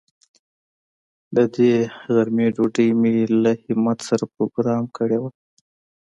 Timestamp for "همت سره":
3.63-4.23